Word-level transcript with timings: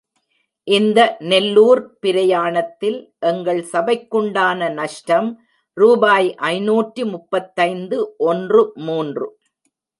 இந்த 0.67 0.99
நெல்லூர்ப் 1.19 1.91
பிரயாணத்தில், 1.99 2.97
எங்கள் 3.19 3.61
சபைக்குண்டான 3.73 4.71
நஷ்டம் 4.73 5.29
ரூபாய் 5.77 6.35
ஐநூற்று 6.35 7.05
முப்பத்தைந்து 7.05 7.99
ஒன்று 8.17 8.63
மூன்று. 8.87 9.27